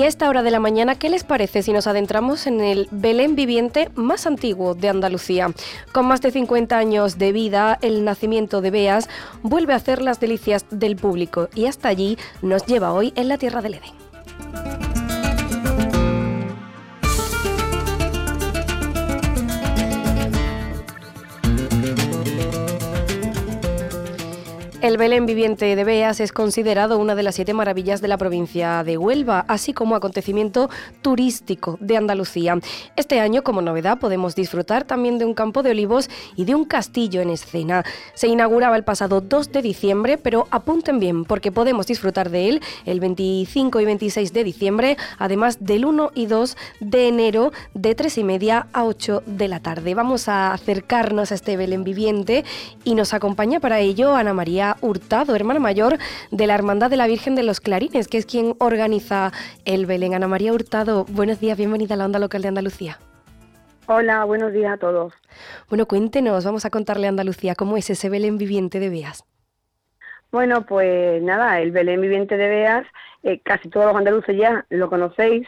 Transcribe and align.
Y 0.00 0.02
a 0.02 0.06
esta 0.06 0.30
hora 0.30 0.42
de 0.42 0.50
la 0.50 0.60
mañana, 0.60 0.94
¿qué 0.94 1.10
les 1.10 1.24
parece 1.24 1.62
si 1.62 1.74
nos 1.74 1.86
adentramos 1.86 2.46
en 2.46 2.62
el 2.62 2.88
Belén 2.90 3.36
viviente 3.36 3.90
más 3.96 4.26
antiguo 4.26 4.74
de 4.74 4.88
Andalucía? 4.88 5.52
Con 5.92 6.06
más 6.06 6.22
de 6.22 6.30
50 6.30 6.78
años 6.78 7.18
de 7.18 7.32
vida, 7.32 7.78
el 7.82 8.02
nacimiento 8.02 8.62
de 8.62 8.70
Beas 8.70 9.10
vuelve 9.42 9.74
a 9.74 9.76
hacer 9.76 10.00
las 10.00 10.18
delicias 10.18 10.64
del 10.70 10.96
público 10.96 11.50
y 11.54 11.66
hasta 11.66 11.88
allí 11.88 12.16
nos 12.40 12.64
lleva 12.64 12.94
hoy 12.94 13.12
en 13.14 13.28
la 13.28 13.36
Tierra 13.36 13.60
del 13.60 13.74
Edén. 13.74 14.89
El 24.90 24.96
Belén 24.96 25.24
viviente 25.24 25.76
de 25.76 25.84
Beas 25.84 26.18
es 26.18 26.32
considerado 26.32 26.98
una 26.98 27.14
de 27.14 27.22
las 27.22 27.36
siete 27.36 27.54
maravillas 27.54 28.00
de 28.00 28.08
la 28.08 28.18
provincia 28.18 28.82
de 28.82 28.98
Huelva, 28.98 29.44
así 29.46 29.72
como 29.72 29.94
acontecimiento 29.94 30.68
turístico 31.00 31.78
de 31.80 31.96
Andalucía. 31.96 32.58
Este 32.96 33.20
año, 33.20 33.44
como 33.44 33.62
novedad, 33.62 34.00
podemos 34.00 34.34
disfrutar 34.34 34.82
también 34.82 35.18
de 35.18 35.24
un 35.24 35.34
campo 35.34 35.62
de 35.62 35.70
olivos 35.70 36.10
y 36.34 36.44
de 36.44 36.56
un 36.56 36.64
castillo 36.64 37.20
en 37.20 37.30
escena. 37.30 37.84
Se 38.14 38.26
inauguraba 38.26 38.74
el 38.74 38.82
pasado 38.82 39.20
2 39.20 39.52
de 39.52 39.62
diciembre, 39.62 40.18
pero 40.18 40.48
apunten 40.50 40.98
bien, 40.98 41.24
porque 41.24 41.52
podemos 41.52 41.86
disfrutar 41.86 42.28
de 42.28 42.48
él 42.48 42.60
el 42.84 42.98
25 42.98 43.78
y 43.78 43.84
26 43.84 44.32
de 44.32 44.42
diciembre, 44.42 44.96
además 45.18 45.58
del 45.60 45.84
1 45.84 46.10
y 46.16 46.26
2 46.26 46.56
de 46.80 47.06
enero, 47.06 47.52
de 47.74 47.94
3 47.94 48.18
y 48.18 48.24
media 48.24 48.66
a 48.72 48.82
8 48.82 49.22
de 49.24 49.46
la 49.46 49.60
tarde. 49.60 49.94
Vamos 49.94 50.26
a 50.26 50.52
acercarnos 50.52 51.30
a 51.30 51.36
este 51.36 51.56
Belén 51.56 51.84
viviente 51.84 52.44
y 52.82 52.96
nos 52.96 53.14
acompaña 53.14 53.60
para 53.60 53.78
ello 53.78 54.16
Ana 54.16 54.34
María 54.34 54.78
Hurtado, 54.80 55.34
hermana 55.34 55.60
mayor 55.60 55.98
de 56.30 56.46
la 56.46 56.54
Hermandad 56.54 56.90
de 56.90 56.96
la 56.96 57.06
Virgen 57.06 57.34
de 57.34 57.42
los 57.42 57.60
Clarines, 57.60 58.08
que 58.08 58.18
es 58.18 58.26
quien 58.26 58.54
organiza 58.58 59.32
el 59.64 59.86
Belén. 59.86 60.14
Ana 60.14 60.28
María 60.28 60.52
Hurtado, 60.52 61.04
buenos 61.08 61.40
días, 61.40 61.58
bienvenida 61.58 61.94
a 61.94 61.96
la 61.96 62.06
onda 62.06 62.18
local 62.18 62.42
de 62.42 62.48
Andalucía. 62.48 62.98
Hola, 63.86 64.24
buenos 64.24 64.52
días 64.52 64.72
a 64.72 64.76
todos. 64.76 65.12
Bueno, 65.68 65.86
cuéntenos, 65.86 66.44
vamos 66.44 66.64
a 66.64 66.70
contarle 66.70 67.06
a 67.06 67.10
Andalucía 67.10 67.54
cómo 67.54 67.76
es 67.76 67.90
ese 67.90 68.08
Belén 68.08 68.38
viviente 68.38 68.78
de 68.78 68.88
Beas. 68.88 69.24
Bueno, 70.30 70.64
pues 70.64 71.22
nada, 71.22 71.60
el 71.60 71.72
Belén 71.72 72.00
viviente 72.00 72.36
de 72.36 72.48
Beas, 72.48 72.86
eh, 73.24 73.40
casi 73.40 73.68
todos 73.68 73.86
los 73.86 73.96
andaluces 73.96 74.36
ya 74.36 74.64
lo 74.70 74.88
conocéis 74.88 75.46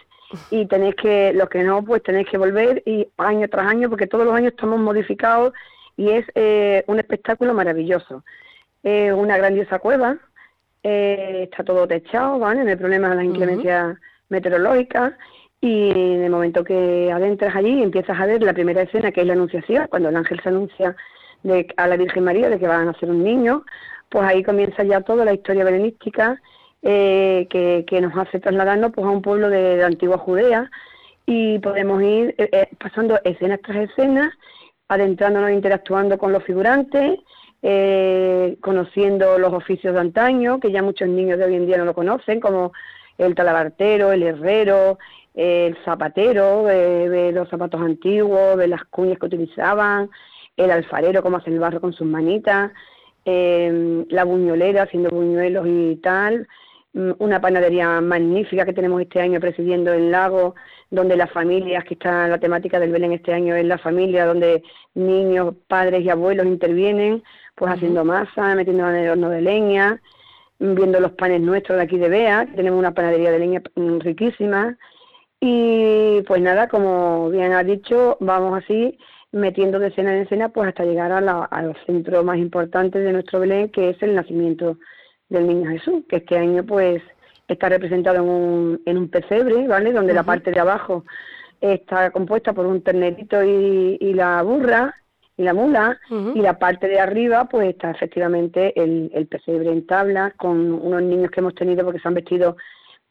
y 0.51 0.67
tenéis 0.67 0.97
que, 0.97 1.33
los 1.35 1.49
que 1.49 1.63
no, 1.63 1.85
pues 1.85 2.03
tenéis 2.03 2.29
que 2.29 2.39
volver 2.39 2.83
y 2.85 3.07
año 3.19 3.49
tras 3.49 3.67
año, 3.67 3.89
porque 3.89 4.07
todos 4.07 4.25
los 4.25 4.35
años 4.35 4.53
estamos 4.53 4.81
modificados 4.81 5.53
y 5.97 6.11
es 6.11 6.27
eh, 6.35 6.85
un 6.89 6.99
espectáculo 6.99 7.55
maravilloso 7.55 8.25
eh, 8.83 9.13
una 9.13 9.37
grandiosa 9.37 9.79
cueva, 9.79 10.17
eh, 10.83 11.49
está 11.51 11.65
todo 11.65 11.87
techado, 11.87 12.39
¿vale? 12.39 12.65
No 12.65 12.71
hay 12.71 12.77
problema 12.77 13.11
de 13.11 13.17
las 13.17 13.25
inclemencias 13.25 13.97
meteorológicas. 14.29 15.13
Y 15.61 15.91
en 15.91 16.25
el 16.25 16.31
momento 16.31 16.65
que 16.65 17.11
adentras 17.13 17.55
allí 17.55 17.83
empiezas 17.83 18.19
a 18.19 18.27
ver 18.27 18.43
la 18.43 18.53
primera 18.53 18.83
escena 18.83 19.13
que 19.13 19.21
es 19.21 19.27
la 19.27 19.35
anunciación, 19.35 19.87
cuando 19.89 20.09
el 20.09 20.17
ángel 20.17 20.41
se 20.43 20.49
anuncia 20.49 20.97
de, 21.45 21.69
a 21.77 21.87
la 21.87 21.97
Virgen 21.97 22.25
María 22.25 22.51
de 22.51 22.59
que 22.59 22.67
van 22.67 22.81
a 22.81 22.85
nacer 22.87 23.09
un 23.09 23.23
niño, 23.23 23.65
pues 24.09 24.25
ahí 24.25 24.43
comienza 24.43 24.83
ya 24.83 25.01
toda 25.03 25.25
la 25.25 25.33
historia 25.33 25.65
belenística 25.65 26.41
eh, 26.83 27.47
que, 27.49 27.85
que, 27.87 28.01
nos 28.01 28.17
hace 28.17 28.41
trasladarnos 28.41 28.91
pues 28.93 29.07
a 29.07 29.11
un 29.11 29.23
pueblo 29.23 29.49
de, 29.49 29.77
la 29.77 29.87
antigua 29.87 30.19
Judea. 30.19 30.69
Y 31.27 31.61
podemos 31.61 32.03
ir 32.03 32.35
eh, 32.39 32.49
eh, 32.51 32.69
pasando 32.79 33.21
escenas 33.23 33.61
tras 33.63 33.89
escenas, 33.89 34.35
adentrándonos, 34.89 35.53
interactuando 35.53 36.19
con 36.19 36.33
los 36.33 36.43
figurantes, 36.43 37.21
eh, 37.63 38.57
conociendo 38.61 39.39
los 39.39 39.53
oficios 39.53 39.95
de 39.95 40.01
antaño, 40.01 40.59
que 40.59 40.73
ya 40.73 40.83
muchos 40.83 41.09
niños 41.09 41.39
de 41.39 41.45
hoy 41.45 41.55
en 41.55 41.67
día 41.67 41.79
no 41.79 41.85
lo 41.85 41.95
conocen, 41.95 42.41
como 42.41 42.73
el 43.19 43.35
talabartero, 43.35 44.13
el 44.13 44.23
herrero, 44.23 44.99
el 45.35 45.77
zapatero, 45.85 46.65
de, 46.65 47.33
los 47.33 47.49
zapatos 47.49 47.81
antiguos, 47.81 48.59
de 48.59 48.69
las 48.69 48.85
cuñas 48.85 49.19
que 49.19 49.27
utilizaban, 49.27 50.11
el 50.57 50.71
alfarero, 50.71 51.23
cómo 51.23 51.39
hace 51.39 51.51
el 51.51 51.61
barro 51.61 51.81
con 51.81 51.93
sus 51.93 52.07
manitas, 52.07 52.73
em, 53.25 54.05
la 54.09 54.25
buñolera 54.25 54.83
haciendo 54.83 55.11
buñuelos 55.11 55.67
y 55.67 55.97
tal, 56.03 56.49
una 56.95 57.41
panadería 57.41 58.01
magnífica 58.01 58.67
que 58.67 58.73
tenemos 58.73 59.01
este 59.01 59.21
año 59.21 59.41
presidiendo 59.41 59.93
el 59.93 60.11
lago, 60.11 60.55
donde 60.91 61.17
las 61.17 61.31
familias, 61.31 61.85
que 61.85 61.95
está 61.95 62.29
la 62.29 62.39
temática 62.39 62.79
del 62.79 62.93
Belén 62.93 63.13
este 63.13 63.33
año 63.33 63.55
es 63.55 63.65
la 63.65 63.79
familia, 63.79 64.27
donde 64.27 64.63
niños, 64.95 65.55
padres 65.69 66.05
y 66.05 66.11
abuelos 66.11 66.47
intervienen 66.47 67.23
pues 67.55 67.73
haciendo 67.73 68.05
masa, 68.05 68.55
metiendo 68.55 68.89
en 68.89 68.97
el 68.97 69.11
horno 69.11 69.31
de 69.31 69.41
leña, 69.41 70.03
viendo 70.59 71.01
los 71.01 71.13
panes 71.13 71.41
nuestros 71.41 71.79
de 71.79 71.85
aquí 71.85 71.99
de 71.99 72.09
Bea, 72.09 72.47
tenemos 72.55 72.79
una 72.79 72.95
panadería 72.95 73.31
de 73.31 73.39
leña 73.39 73.63
mm, 73.75 73.99
riquísima. 74.01 74.77
Y 75.41 76.23
pues 76.23 76.41
nada, 76.41 76.69
como 76.69 77.29
bien 77.31 77.53
ha 77.53 77.65
dicho, 77.65 78.17
vamos 78.21 78.63
así 78.63 78.99
metiendo 79.33 79.79
de 79.79 79.89
escena 79.89 80.15
en 80.15 80.23
escena 80.23 80.51
pues 80.51 80.69
hasta 80.69 80.85
llegar 80.85 81.11
a 81.11 81.21
la, 81.21 81.45
al 81.45 81.75
centro 81.87 82.23
más 82.23 82.39
importante 82.39 82.99
de 82.99 83.13
nuestro 83.13 83.41
Belén, 83.41 83.71
que 83.71 83.91
es 83.91 84.03
el 84.03 84.15
nacimiento 84.15 84.79
del 85.33 85.47
Niño 85.47 85.71
Jesús, 85.71 86.05
que 86.09 86.17
este 86.17 86.39
año 86.39 86.65
pues 86.65 87.03
está 87.49 87.69
representado 87.69 88.17
en 88.17 88.29
un, 88.29 88.83
en 88.87 88.99
un 88.99 89.09
pesebre, 89.09 89.67
¿vale? 89.67 89.93
Donde 89.93 90.15
la 90.15 90.23
parte 90.23 90.51
de 90.51 90.61
abajo 90.61 91.05
está 91.61 92.11
compuesta 92.11 92.53
por 92.53 92.67
un 92.67 92.83
ternerito 92.83 93.43
y, 93.43 93.99
y 94.01 94.15
la 94.15 94.43
burra, 94.43 94.95
y 95.37 95.45
la 95.45 95.55
mula, 95.55 95.99
y 96.35 96.41
la 96.41 96.59
parte 96.59 96.87
de 96.89 97.01
arriba 97.01 97.47
pues 97.47 97.71
está 97.71 97.91
efectivamente 97.91 98.79
el, 98.81 99.11
el 99.15 99.27
pesebre 99.27 99.71
en 99.71 99.87
tabla, 99.87 100.33
con 100.37 100.73
unos 100.73 101.03
niños 101.03 101.31
que 101.31 101.41
hemos 101.41 101.55
tenido 101.55 101.85
porque 101.85 102.01
se 102.01 102.09
han 102.09 102.15
vestido 102.15 102.57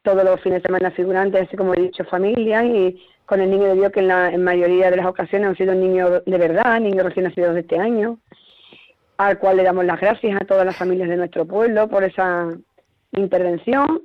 todos 0.04 0.24
los 0.24 0.40
fines 0.42 0.62
de 0.62 0.68
semana 0.68 0.92
figurantes, 0.92 1.48
así 1.48 1.58
como 1.58 1.74
he 1.74 1.82
dicho, 1.82 2.04
familia, 2.06 2.64
y 2.64 3.02
con 3.26 3.42
el 3.42 3.50
niño 3.50 3.66
de 3.66 3.76
Dios 3.76 3.92
que 3.92 4.02
en 4.02 4.08
la 4.10 4.30
en 4.32 4.44
mayoría 4.44 4.92
de 4.92 4.98
las 4.98 5.06
ocasiones 5.06 5.50
han 5.50 5.58
sido 5.58 5.74
niños 5.74 6.24
de 6.26 6.38
verdad, 6.38 6.80
niños 6.80 7.06
recién 7.06 7.26
nacidos 7.26 7.54
de 7.56 7.62
este 7.62 7.80
año, 7.80 8.20
al 9.28 9.40
cual 9.40 9.58
le 9.58 9.64
damos 9.64 9.86
las 9.86 10.00
gracias 10.00 10.42
a 10.42 10.46
todas 10.46 10.66
las 10.66 10.76
familias 10.76 11.10
de 11.10 11.18
nuestro 11.18 11.46
pueblo 11.46 11.88
por 11.88 12.04
esa 12.04 12.50
intervención. 13.14 14.02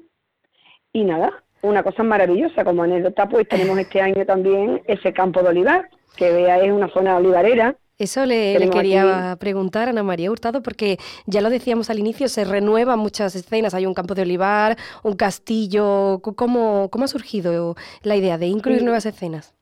Y 0.93 1.04
nada, 1.04 1.31
una 1.62 1.82
cosa 1.82 2.03
maravillosa, 2.03 2.65
como 2.65 2.82
anécdota, 2.82 3.28
pues 3.28 3.49
tenemos 3.49 3.78
este 3.78 4.00
año 4.00 4.25
también 4.25 4.82
ese 4.87 5.12
campo 5.12 5.43
de 5.43 5.49
olivar, 5.49 5.88
que 6.16 6.32
vea 6.32 6.59
es 6.59 6.72
una 6.72 6.88
zona 6.88 7.16
olivarera, 7.16 7.77
eso 7.99 8.27
le, 8.27 8.69
quería 8.71 9.37
preguntar 9.41 9.88
a 9.88 9.91
Ana 9.91 10.03
María 10.03 10.31
Hurtado, 10.31 10.62
porque 10.62 10.99
ya 11.25 11.41
lo 11.41 11.48
decíamos 11.48 11.88
al 11.88 11.98
inicio, 11.98 12.28
se 12.28 12.44
renuevan 12.44 12.98
muchas 12.98 13.34
escenas. 13.34 13.72
Hay 13.72 13.87
un 13.87 13.94
campo 13.94 14.15
de 14.15 14.22
olivar, 14.22 14.77
un 15.03 15.16
castillo. 15.16 16.21
¿Cómo, 16.21 16.91
cómo 16.91 17.04
ha 17.06 17.09
surgido 17.09 17.75
la 18.03 18.16
idea 18.16 18.37
de 18.37 18.47
incluir 18.47 18.83
nuevas 18.83 19.06
escenas? 19.06 19.54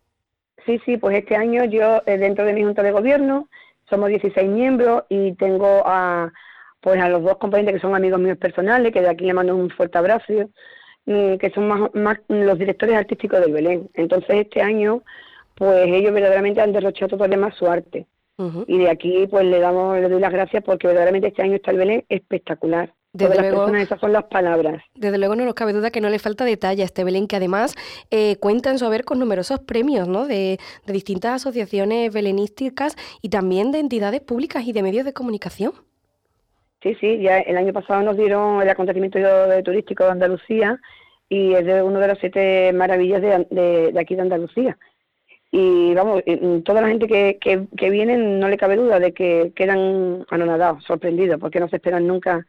Sí, 0.66 0.80
sí, 0.84 0.96
pues 0.96 1.16
este 1.18 1.36
año 1.36 1.64
yo, 1.64 2.02
eh, 2.06 2.18
dentro 2.18 2.44
de 2.44 2.54
mi 2.54 2.64
junta 2.64 2.82
de 2.82 2.90
gobierno, 2.90 3.48
somos 3.88 4.08
16 4.08 4.48
miembros 4.48 5.04
y 5.08 5.32
tengo 5.34 5.82
a, 5.84 6.32
pues 6.80 7.00
a 7.00 7.08
los 7.08 7.22
dos 7.22 7.38
componentes 7.38 7.74
que 7.74 7.80
son 7.80 7.94
amigos 7.94 8.20
míos 8.20 8.38
personales, 8.38 8.92
que 8.92 9.00
de 9.00 9.08
aquí 9.08 9.24
le 9.24 9.34
mando 9.34 9.54
un 9.54 9.70
fuerte 9.70 9.98
abrazo, 9.98 10.50
que 11.06 11.52
son 11.54 11.68
más, 11.68 11.94
más 11.94 12.18
los 12.28 12.58
directores 12.58 12.96
artísticos 12.96 13.40
del 13.40 13.52
Belén. 13.52 13.90
Entonces 13.94 14.36
este 14.36 14.62
año, 14.62 15.02
pues 15.54 15.86
ellos 15.86 16.12
verdaderamente 16.12 16.60
han 16.60 16.72
derrochado 16.72 17.16
todavía 17.16 17.38
más 17.38 17.54
su 17.56 17.66
arte. 17.66 18.06
Y 18.66 18.78
de 18.78 18.90
aquí 18.90 19.26
pues 19.28 19.44
le 19.44 19.60
damos, 19.60 19.98
le 19.98 20.08
doy 20.08 20.20
las 20.20 20.32
gracias 20.32 20.64
porque 20.64 20.88
verdaderamente 20.88 21.28
este 21.28 21.42
año 21.42 21.54
está 21.54 21.70
el 21.70 21.78
Belén 21.78 22.04
espectacular. 22.08 22.92
Desde 23.14 23.40
luego, 23.40 23.68
esas 23.76 24.00
son 24.00 24.12
las 24.12 24.24
palabras. 24.24 24.82
Desde 24.96 25.18
luego 25.18 25.36
no 25.36 25.44
nos 25.44 25.54
cabe 25.54 25.72
duda 25.72 25.92
que 25.92 26.00
no 26.00 26.10
le 26.10 26.18
falta 26.18 26.44
detalle 26.44 26.82
a 26.82 26.84
este 26.84 27.04
Belén, 27.04 27.28
que 27.28 27.36
además 27.36 27.76
eh, 28.10 28.36
cuenta 28.40 28.70
en 28.70 28.78
su 28.80 28.86
haber 28.86 29.04
con 29.04 29.20
numerosos 29.20 29.60
premios 29.60 30.08
¿no? 30.08 30.26
de, 30.26 30.58
distintas 30.86 31.34
asociaciones 31.34 32.12
belenísticas 32.12 32.96
y 33.22 33.28
también 33.28 33.70
de 33.70 33.78
entidades 33.78 34.20
públicas 34.20 34.66
y 34.66 34.72
de 34.72 34.82
medios 34.82 35.04
de 35.04 35.12
comunicación. 35.12 35.72
Sí, 36.82 36.96
sí, 37.00 37.18
ya 37.22 37.38
el 37.38 37.56
año 37.56 37.72
pasado 37.72 38.02
nos 38.02 38.16
dieron 38.16 38.60
el 38.60 38.68
acontecimiento 38.68 39.20
turístico 39.64 40.04
de 40.04 40.10
Andalucía 40.10 40.80
y 41.28 41.54
es 41.54 41.64
de 41.64 41.84
uno 41.84 42.00
de 42.00 42.08
las 42.08 42.18
siete 42.18 42.72
maravillas 42.72 43.22
de, 43.22 43.92
de 43.92 44.00
aquí 44.00 44.16
de 44.16 44.22
Andalucía 44.22 44.76
y 45.56 45.94
vamos, 45.94 46.20
toda 46.64 46.80
la 46.80 46.88
gente 46.88 47.06
que, 47.06 47.38
que, 47.40 47.90
viene 47.90 48.16
no 48.16 48.48
le 48.48 48.56
cabe 48.56 48.74
duda 48.74 48.98
de 48.98 49.14
que 49.14 49.52
quedan 49.54 50.26
anonadados, 50.28 50.82
sorprendidos, 50.82 51.38
porque 51.38 51.60
no 51.60 51.68
se 51.68 51.76
esperan 51.76 52.08
nunca 52.08 52.44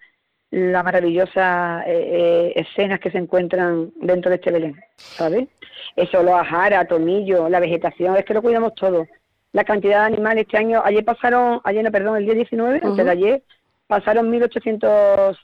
la 0.51 0.83
maravillosa 0.83 1.83
eh, 1.85 1.91
eh, 1.93 2.53
escenas 2.55 2.99
que 2.99 3.11
se 3.11 3.17
encuentran 3.17 3.91
dentro 4.01 4.29
de 4.29 4.37
este 4.37 4.51
Belén, 4.51 4.75
¿sabes? 4.95 5.47
Eso, 5.95 6.23
los 6.23 6.33
ajara, 6.33 6.85
tomillo, 6.85 7.49
la 7.49 7.59
vegetación, 7.59 8.15
es 8.15 8.25
que 8.25 8.33
lo 8.33 8.41
cuidamos 8.41 8.73
todo. 8.75 9.07
La 9.51 9.63
cantidad 9.63 10.01
de 10.01 10.13
animales 10.13 10.45
este 10.45 10.57
año, 10.57 10.81
ayer 10.83 11.03
pasaron, 11.03 11.61
ayer 11.63 11.83
no, 11.83 11.91
perdón, 11.91 12.17
el 12.17 12.25
día 12.25 12.33
19, 12.33 12.81
antes 12.83 13.05
de 13.05 13.11
ayer, 13.11 13.43
pasaron 13.87 14.31
1.800 14.31 15.37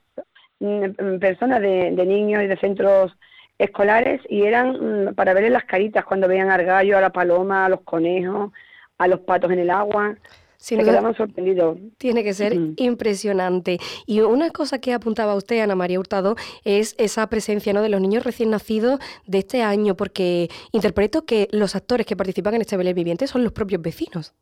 mm, 0.60 1.20
personas 1.20 1.62
de, 1.62 1.92
niños 1.92 2.44
y 2.44 2.48
de 2.48 2.58
centros 2.58 3.16
escolares 3.58 4.22
y 4.28 4.44
eran 4.44 5.08
mm, 5.10 5.16
para 5.16 5.34
verles 5.34 5.52
las 5.52 5.66
caritas 5.66 6.04
cuando 6.06 6.28
veían 6.28 6.50
al 6.50 6.66
gallo, 6.66 6.98
a 6.98 7.02
la 7.02 7.12
paloma, 7.12 7.66
a 7.66 7.70
los 7.70 7.82
conejos, 7.82 8.52
a 8.98 9.08
los 9.08 9.22
patos 9.22 9.52
en 9.52 9.60
el 9.60 9.70
agua. 9.70 10.16
Se 10.62 10.78
quedaban 10.78 11.16
sorprendidos. 11.16 11.80
Tiene 11.98 12.24
que 12.24 12.34
ser 12.36 12.54
impresionante. 12.76 13.80
Y 14.06 14.20
una 14.22 14.52
cosa 14.52 14.80
que 14.80 14.94
apuntaba 14.94 15.34
usted, 15.34 15.60
Ana 15.60 15.74
María 15.74 16.00
Hurtado, 16.00 16.36
es 16.64 16.94
esa 17.00 17.28
presencia 17.30 17.74
¿no? 17.74 17.82
de 17.82 17.90
los 17.90 18.00
niños 18.00 18.24
recién 18.24 18.52
nacidos 18.52 19.00
de 19.26 19.40
este 19.40 19.64
año, 19.64 19.98
porque 19.98 20.50
interpreto 20.72 21.26
que 21.26 21.48
los 21.52 21.76
actores 21.76 22.06
que 22.06 22.16
participan 22.16 22.54
en 22.54 22.62
este 22.62 22.78
Belén 22.78 22.94
Viviente 22.94 23.26
son 23.26 23.44
los 23.44 23.54
propios 23.54 23.82
vecinos. 23.82 24.36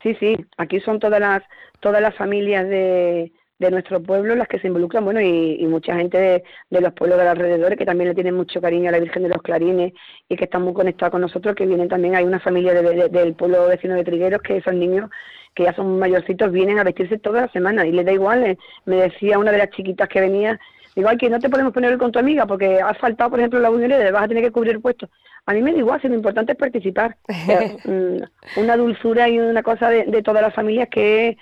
Sí, 0.00 0.14
sí, 0.20 0.36
aquí 0.58 0.78
son 0.78 1.00
todas 1.00 1.18
las, 1.18 1.42
todas 1.80 2.00
las 2.00 2.14
familias 2.14 2.68
de, 2.68 3.32
de 3.58 3.70
nuestro 3.70 4.02
pueblo 4.02 4.34
las 4.34 4.48
que 4.48 4.58
se 4.58 4.66
involucran, 4.66 5.04
bueno, 5.04 5.20
y, 5.20 5.64
mucha 5.66 5.96
gente 5.96 6.44
de, 6.70 6.80
los 6.80 6.92
pueblos 6.92 7.18
de 7.18 7.24
los 7.24 7.32
alrededores 7.32 7.78
que 7.78 7.86
también 7.86 8.08
le 8.08 8.14
tienen 8.14 8.34
mucho 8.34 8.60
cariño 8.60 8.88
a 8.88 8.92
la 8.92 9.00
Virgen 9.00 9.22
de 9.22 9.28
los 9.30 9.42
Clarines 9.42 9.92
y 10.28 10.36
que 10.36 10.44
están 10.44 10.62
muy 10.62 10.74
conectados 10.74 11.12
con 11.12 11.22
nosotros, 11.22 11.54
que 11.54 11.66
vienen 11.66 11.88
también, 11.88 12.14
hay 12.14 12.24
una 12.24 12.40
familia 12.40 12.74
del 12.74 13.34
pueblo 13.34 13.66
vecino 13.66 13.94
de 13.94 14.04
Trigueros 14.04 14.42
que 14.42 14.58
esos 14.58 14.74
niños 14.74 15.10
que 15.54 15.64
ya 15.64 15.74
son 15.74 15.98
mayorcitos 15.98 16.52
vienen 16.52 16.78
a 16.78 16.84
vestirse 16.84 17.18
toda 17.18 17.42
la 17.42 17.48
semana 17.48 17.86
y 17.86 17.92
les 17.92 18.04
da 18.04 18.12
igual, 18.12 18.44
eh, 18.44 18.58
me 18.84 18.96
decía 18.96 19.38
una 19.38 19.52
de 19.52 19.58
las 19.58 19.70
chiquitas 19.70 20.06
que 20.06 20.20
venía, 20.20 20.60
digo, 20.94 21.08
ay, 21.08 21.16
que 21.16 21.30
no 21.30 21.38
te 21.38 21.48
podemos 21.48 21.72
poner 21.72 21.96
con 21.96 22.12
tu 22.12 22.18
amiga 22.18 22.46
porque 22.46 22.80
has 22.80 22.98
faltado, 22.98 23.30
por 23.30 23.38
ejemplo, 23.38 23.58
la 23.58 23.70
unión 23.70 23.90
y 23.90 24.10
vas 24.12 24.24
a 24.24 24.28
tener 24.28 24.44
que 24.44 24.52
cubrir 24.52 24.74
el 24.74 24.82
puesto. 24.82 25.08
A 25.46 25.54
mí 25.54 25.62
me 25.62 25.72
da 25.72 25.78
igual, 25.78 26.00
si 26.02 26.08
lo 26.08 26.14
importante 26.14 26.52
es 26.52 26.58
participar. 26.58 27.16
Mm, 27.84 28.22
una 28.56 28.76
dulzura 28.76 29.28
y 29.28 29.38
una 29.38 29.62
cosa 29.62 29.88
de, 29.88 30.04
de 30.04 30.22
todas 30.22 30.42
las 30.42 30.54
familias 30.54 30.88
que 30.90 31.28
es 31.28 31.36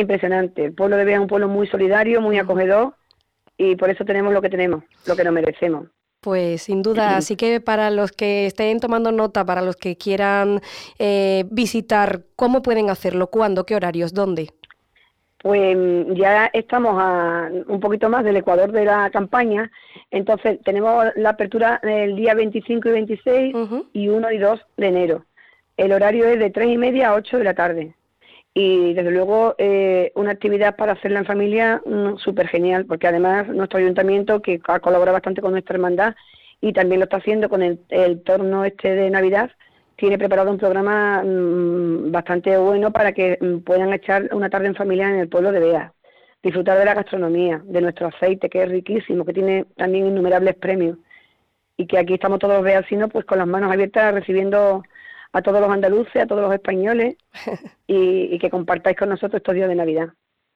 impresionante. 0.00 0.64
El 0.64 0.74
pueblo 0.74 0.96
de 0.96 1.04
Bea 1.04 1.16
es 1.16 1.20
un 1.20 1.28
pueblo 1.28 1.48
muy 1.48 1.66
solidario, 1.66 2.20
muy 2.20 2.38
acogedor 2.38 2.94
y 3.56 3.76
por 3.76 3.90
eso 3.90 4.04
tenemos 4.04 4.32
lo 4.32 4.42
que 4.42 4.50
tenemos, 4.50 4.82
lo 5.06 5.16
que 5.16 5.24
nos 5.24 5.32
merecemos. 5.32 5.86
Pues 6.20 6.62
sin 6.62 6.82
duda, 6.82 7.16
así 7.16 7.36
que 7.36 7.60
para 7.60 7.90
los 7.90 8.12
que 8.12 8.46
estén 8.46 8.80
tomando 8.80 9.12
nota, 9.12 9.44
para 9.44 9.62
los 9.62 9.76
que 9.76 9.96
quieran 9.96 10.60
eh, 10.98 11.44
visitar, 11.50 12.22
¿cómo 12.36 12.62
pueden 12.62 12.90
hacerlo? 12.90 13.28
¿Cuándo? 13.28 13.64
¿Qué 13.64 13.76
horarios? 13.76 14.12
¿Dónde? 14.12 14.48
Pues 15.38 15.76
ya 16.14 16.46
estamos 16.54 16.94
a 16.98 17.50
un 17.68 17.78
poquito 17.78 18.08
más 18.08 18.24
del 18.24 18.38
ecuador 18.38 18.72
de 18.72 18.86
la 18.86 19.10
campaña, 19.10 19.70
entonces 20.10 20.58
tenemos 20.64 21.04
la 21.16 21.30
apertura 21.30 21.80
el 21.82 22.16
día 22.16 22.32
25 22.32 22.88
y 22.88 22.92
26 22.92 23.56
y 23.92 24.08
1 24.08 24.32
y 24.32 24.38
2 24.38 24.60
de 24.78 24.86
enero. 24.86 25.26
El 25.76 25.92
horario 25.92 26.26
es 26.28 26.38
de 26.38 26.48
3 26.48 26.70
y 26.70 26.78
media 26.78 27.10
a 27.10 27.14
8 27.14 27.36
de 27.36 27.44
la 27.44 27.52
tarde 27.52 27.94
y 28.54 28.94
desde 28.94 29.10
luego 29.10 29.56
eh, 29.58 30.12
una 30.14 30.30
actividad 30.30 30.76
para 30.76 30.92
hacerla 30.92 31.18
en 31.18 31.26
familia 31.26 31.82
mm, 31.84 32.18
súper 32.18 32.46
genial, 32.46 32.86
porque 32.86 33.08
además 33.08 33.48
nuestro 33.48 33.80
ayuntamiento, 33.80 34.40
que 34.40 34.60
ha 34.68 34.78
colaborado 34.78 35.14
bastante 35.14 35.42
con 35.42 35.50
nuestra 35.52 35.74
hermandad 35.74 36.14
y 36.60 36.72
también 36.72 37.00
lo 37.00 37.04
está 37.04 37.16
haciendo 37.16 37.48
con 37.48 37.62
el, 37.62 38.22
torno 38.22 38.64
este 38.64 38.94
de 38.94 39.10
Navidad, 39.10 39.50
tiene 39.96 40.18
preparado 40.18 40.52
un 40.52 40.58
programa 40.58 41.22
mm, 41.24 42.12
bastante 42.12 42.56
bueno 42.56 42.92
para 42.92 43.12
que 43.12 43.38
mm, 43.40 43.58
puedan 43.64 43.92
echar 43.92 44.28
una 44.32 44.48
tarde 44.48 44.68
en 44.68 44.76
familia 44.76 45.10
en 45.10 45.18
el 45.18 45.28
pueblo 45.28 45.50
de 45.50 45.58
Bea, 45.58 45.92
disfrutar 46.40 46.78
de 46.78 46.84
la 46.84 46.94
gastronomía, 46.94 47.60
de 47.64 47.80
nuestro 47.80 48.06
aceite, 48.06 48.48
que 48.48 48.62
es 48.62 48.68
riquísimo, 48.68 49.24
que 49.24 49.32
tiene 49.32 49.66
también 49.76 50.06
innumerables 50.06 50.54
premios, 50.54 50.98
y 51.76 51.86
que 51.88 51.98
aquí 51.98 52.14
estamos 52.14 52.38
todos 52.38 52.62
los 52.62 53.10
pues 53.10 53.24
con 53.24 53.38
las 53.38 53.48
manos 53.48 53.72
abiertas 53.72 54.14
recibiendo 54.14 54.84
a 55.34 55.42
todos 55.42 55.60
los 55.60 55.70
andaluces, 55.70 56.22
a 56.22 56.26
todos 56.26 56.42
los 56.42 56.54
españoles 56.54 57.16
y, 57.86 58.34
y 58.34 58.38
que 58.38 58.48
compartáis 58.48 58.96
con 58.96 59.10
nosotros 59.10 59.40
estos 59.40 59.54
días 59.54 59.68
de 59.68 59.74
Navidad. 59.74 60.08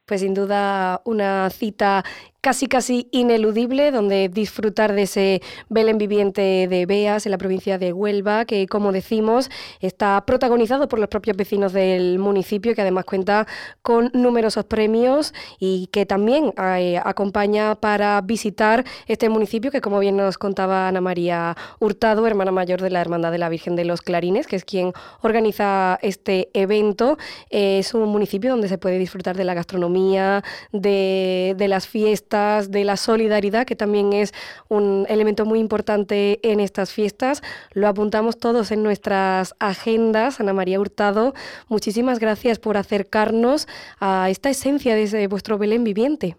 Pues 0.06 0.22
sin 0.22 0.32
duda 0.32 1.02
una 1.04 1.50
cita 1.50 2.02
casi 2.40 2.69
casi 2.69 3.08
ineludible, 3.11 3.90
donde 3.90 4.29
disfrutar 4.29 4.93
de 4.93 5.02
ese 5.02 5.43
Belén 5.69 5.99
viviente 5.99 6.69
de 6.69 6.87
Beas 6.87 7.26
en 7.26 7.32
la 7.32 7.38
provincia 7.38 7.79
de 7.79 7.93
Huelva, 7.93 8.44
que 8.44 8.67
como 8.69 8.93
decimos 8.93 9.50
está 9.81 10.25
protagonizado 10.25 10.88
por 10.88 11.00
los 11.00 11.08
propios 11.08 11.37
vecinos 11.37 11.73
del 11.73 12.19
municipio, 12.19 12.75
que 12.75 12.82
además 12.82 13.05
cuenta 13.05 13.46
con 13.82 14.11
numerosos 14.14 14.64
premios 14.64 15.35
y 15.58 15.88
que 15.88 16.06
también 16.06 16.52
eh, 16.56 17.00
acompaña 17.05 17.75
para 17.75 18.20
visitar 18.20 18.84
este 19.06 19.29
municipio, 19.29 19.70
que 19.70 19.81
como 19.81 19.99
bien 19.99 20.17
nos 20.17 20.38
contaba 20.38 20.88
Ana 20.88 21.00
María 21.00 21.56
Hurtado, 21.81 22.26
hermana 22.26 22.52
mayor 22.52 22.81
de 22.81 22.91
la 22.91 23.00
Hermandad 23.00 23.32
de 23.32 23.38
la 23.38 23.49
Virgen 23.49 23.75
de 23.75 23.84
los 23.84 24.00
Clarines, 24.00 24.46
que 24.46 24.56
es 24.56 24.64
quien 24.64 24.93
organiza 25.23 25.99
este 26.02 26.50
evento. 26.55 27.19
es 27.50 27.94
un 27.94 28.08
municipio 28.08 28.50
donde 28.50 28.69
se 28.69 28.79
puede 28.79 28.99
disfrutar 28.99 29.37
de 29.37 29.44
la 29.44 29.55
gastronomía, 29.55 30.44
de, 30.73 31.55
de 31.58 31.69
las 31.69 31.88
fiestas, 32.28 32.70
de 32.70 32.84
la 32.84 32.96
solidaridad, 32.96 33.66
que 33.66 33.75
también 33.75 34.12
es 34.12 34.32
un 34.69 35.06
elemento 35.08 35.46
muy 35.46 35.60
importante 35.60 36.38
en 36.42 36.60
estas 36.60 36.92
fiestas. 36.92 37.42
Lo 37.72 37.88
apuntamos 37.88 38.38
todos 38.38 38.70
en 38.70 38.82
nuestras 38.82 39.54
agendas. 39.58 40.40
Ana 40.40 40.52
María 40.52 40.78
Hurtado, 40.78 41.32
muchísimas 41.69 42.19
gracias 42.19 42.58
por 42.58 42.76
acercarnos 42.76 43.66
a 43.98 44.28
esta 44.28 44.50
esencia 44.50 44.94
de 44.94 45.26
vuestro 45.26 45.58
Belén 45.58 45.84
viviente. 45.84 46.36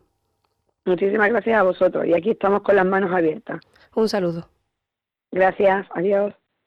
Muchísimas 0.85 1.29
gracias 1.29 1.59
a 1.59 1.63
vosotros 1.63 2.05
y 2.05 2.13
aquí 2.13 2.31
estamos 2.31 2.61
con 2.61 2.75
las 2.75 2.85
manos 2.85 3.11
abiertas. 3.11 3.59
Un 3.95 4.07
saludo. 4.07 4.47
Gracias, 5.31 5.87
adiós. 5.95 6.38